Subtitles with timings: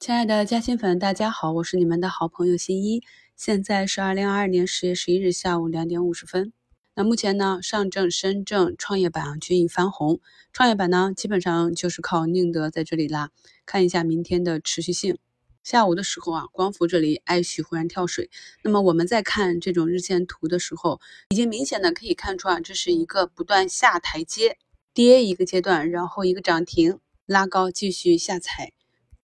[0.00, 3.02] 亲爱的嘉兴粉，大家好，我是你们的好朋友新一。
[3.36, 6.54] 现在是二零二二年十月十一日下午两点五十分。
[6.94, 10.18] 那目前呢，上证、深证、创业板均已翻红。
[10.54, 13.30] 创业板呢，基本上就是靠宁德在这里拉。
[13.66, 15.18] 看一下明天的持续性。
[15.62, 18.30] 下午的时候啊，光伏这里爱旭忽然跳水。
[18.64, 20.98] 那么我们在看这种日线图的时候，
[21.28, 24.56] 已经明显的可以看出啊，这是一个不断下台阶，
[24.94, 28.72] 跌一个阶段，然后一个涨停拉高，继续下踩。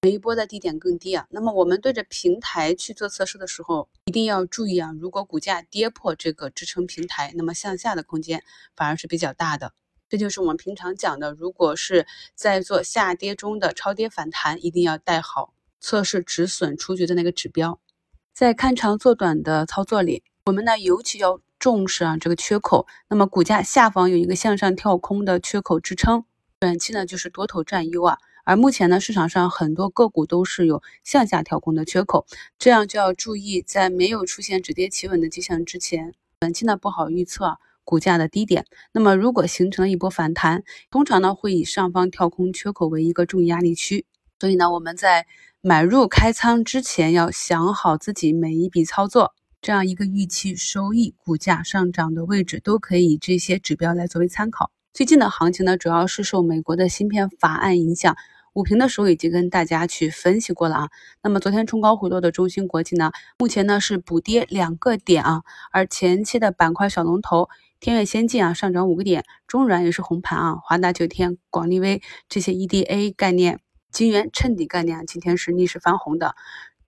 [0.06, 8.44] 每一波的低点更低啊，那么我们对着平台去做测试的时候，一定要注意啊，如果股价跌破这个支撑平台，那么向下的空间
[8.76, 9.72] 反而是比较大的。
[10.08, 12.06] 这就是我们平常讲的，如果是
[12.36, 17.80] 在做下跌中的超跌反弹，一定要带好测试止损出局的那个指标。
[18.32, 22.86] 在看长做短的操作里，我们呢尤其要重视啊这个缺口。
[23.08, 26.24] 那么股价下方有一个向上跳空的缺口支撑，
[26.60, 28.18] 短期呢就是多头占优啊。
[28.46, 32.26] 而目前呢，市场上很多个股都是有向下跳空的缺口，
[32.60, 38.64] 这样就要注意，在没有出现止跌企稳的迹象之前，短期呢不好预测股价的低点。
[38.92, 44.06] 那么如果形成了一波反弹，通常呢会以上方跳空缺口为一个重压力区，
[44.38, 45.26] 所以呢我们在
[45.60, 54.70] 买入开仓之前要想好自己每一笔操作这样一个预期收益、股价上涨的位置，都可以以这些指标来作为参考。
[54.92, 58.16] 最近的行情呢，主要是受美国的芯片法案影响。
[58.56, 60.88] 午评的时候已经跟大家去分析过了啊。
[61.22, 65.42] 那么昨天冲高回落的中芯国际呢，目前呢是补跌两个点啊。
[65.72, 70.56] 而前期的板块小龙头天越先进啊上涨五个点，中软也是红盘啊。
[70.64, 73.60] 华大九天、广利威这些 EDA 概念、
[73.92, 76.34] 晶圆衬底概念啊，今天是逆势翻红的。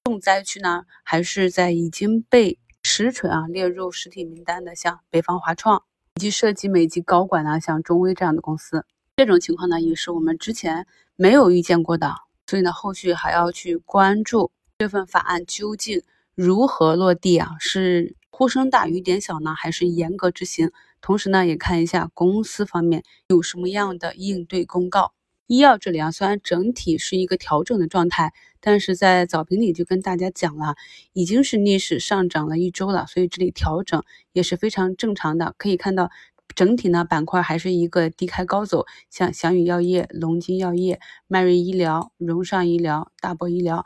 [0.04, 5.82] 重灾区呢还是在已经被实锤啊列入实体名单的像北方华创
[6.14, 8.86] 以及涉及美籍高管啊像中微这样的公司。
[9.18, 10.86] 这种情况呢也是我们之前。
[11.16, 12.14] 没有遇见过的，
[12.46, 16.04] 所以呢，后续还要去关注这份法案究竟
[16.36, 17.56] 如何落地啊？
[17.58, 20.70] 是呼声大雨点小呢，还是严格执行？
[21.00, 25.12] 同时呢，也看一下公司方面有什么样的应对公告。
[25.48, 30.76] 医药这里啊，虽然整体是一个调整的状态，但是在早评里就跟大家讲了，
[31.12, 35.56] 已经是逆势上涨了一周了，所以这里调整也是非常正常的。
[35.58, 36.12] 可以看到。
[36.58, 40.98] 整体呢，板块还是一个低开高走，像翔宇药业、龙金药业、
[41.28, 43.84] 迈瑞医疗、荣尚医疗、大博医疗、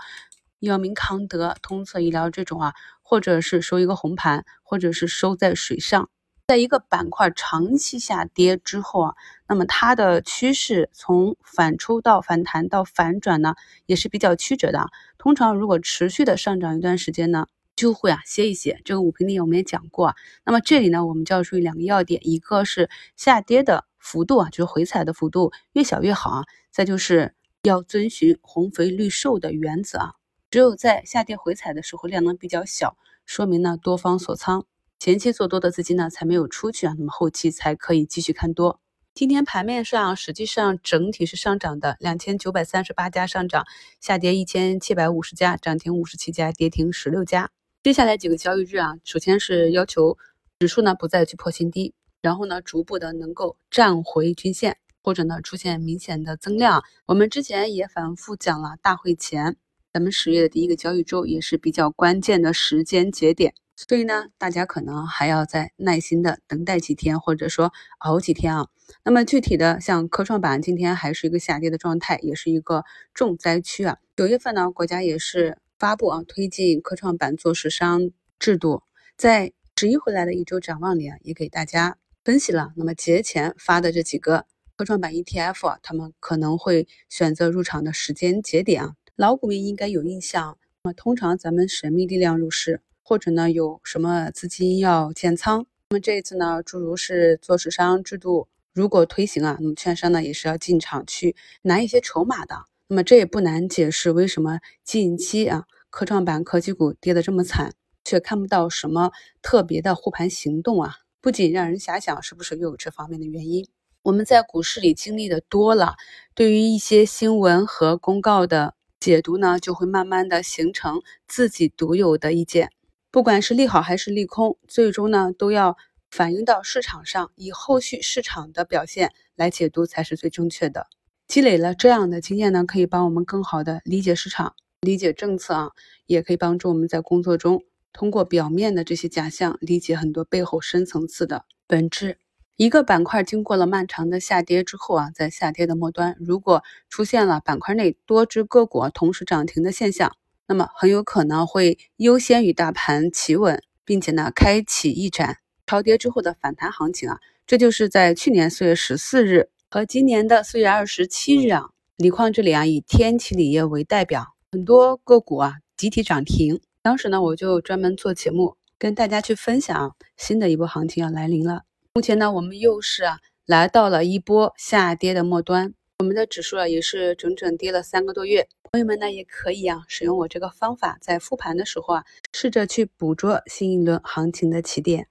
[0.59, 2.73] 药明康德、通策医疗这种啊，
[3.03, 6.09] 或者是收一个红盘，或者是收在水上，
[6.47, 9.15] 在一个板块长期下跌之后啊，
[9.47, 13.55] 那么它的趋势从反抽到反弹到反转呢，
[13.85, 14.87] 也是比较曲折的。
[15.19, 17.49] 通常如果持续的上涨一段时间呢。
[17.83, 20.15] 就会啊歇一歇，这个五评里我们也讲过啊。
[20.45, 26.45] 那么这里呢，我们就要注意两个要点，一个是下跌的幅度啊，就是回踩的幅度越小越好啊。
[26.71, 27.35] 再就是
[27.65, 30.13] 要遵循红肥绿瘦的原则啊，
[30.49, 34.65] 只有在下跌回踩的时候量能比较小，说明呢多方锁仓，
[35.01, 38.79] 前期做多的资金呢才没有出去啊，那么后期才可以继续看多。
[39.13, 43.67] 今天盘面上实际上整体是上涨的，两千九百三十八家上涨，
[44.01, 47.51] 下跌一千七百五十家，涨停五十七家，跌停十六家。
[47.83, 50.17] 接下来几个交易日啊，首先是要求
[50.61, 56.85] 指数呢不再去破新低，然后呢逐步的能够站回均线，或者呢出现明显的增量。
[57.07, 59.57] 我们之前也反复讲了，大会前
[59.93, 68.69] 咱们十月的第一个交易周也是比较关键的时间节点，所以呢大家可能还要再耐心的等待几天，或者说熬几天啊。
[69.03, 73.99] 那么具体的像科创板今天还是一个下跌的状态，也是一个重灾区啊。
[74.15, 75.59] 九月份呢国家也是。
[75.83, 78.85] 发布啊，推进科创板做市商制度，
[79.17, 82.73] 在十一回来的一周展望里啊，也给大家分析了。
[82.77, 90.57] 那么节前发的这几个科创板 ETF 啊，他们可能会选择入场的时间节点啊，老股民应该有印象。
[90.85, 102.67] 那么通常咱们神秘力量入市，或者呢有什么资金要建仓，那么这一次呢，诸如是做市商制度如果推行啊，那么券商呢也是要进场去拿一些筹码的。
[102.87, 109.13] 那么这也不难解释为什么近期啊科创板科技股跌得这么惨，却看不到什么
[109.43, 113.69] 特别的护盘行动啊，不仅让人遐想是不是又有这方面的原因。
[114.03, 115.97] 我们在股市里经历的多了，
[116.35, 122.71] 对于一些新闻和公告的解读呢，就会慢慢的形成自己独有的意见。
[123.11, 125.77] 不管是利好还是利空，最终呢都要
[126.11, 130.87] 反映到市场上，以后续市场的表现来解读才是最正确的。
[131.29, 135.71] 积累了这样的经验呢，可以帮我们更好的理解市场、理解政策啊，
[136.07, 137.63] 也可以帮助我们在工作中
[137.93, 142.19] 通过表面的这些假象，理解很多背后深层次的本质。
[142.57, 150.17] 一个板块经过了漫长的下跌之后啊，在下跌的末端，如果出现了板块内多只个股同时涨停的现象，
[150.49, 157.21] 那么很有可能会优先与大盘企稳，并且呢，开启一展超跌之后的反弹行情啊。
[157.47, 166.61] 这就是在去年四月十四日和今年的四月二十七日啊，锂矿这里啊，以天齐锂业为代表，很多个股啊集体涨停。
[166.83, 171.63] 当时呢，我就专门做节目跟大家去分享，新的一波行情要来临了。
[171.95, 178.47] 目前呢，我们又是啊来到了一波下跌的末端，我们的指数啊也是整整跌了三个多月。
[178.73, 182.05] 朋友们呢也可以啊使用我这个方法，在复盘的时候啊，
[182.35, 185.09] 试着去捕捉新一轮行情的起点。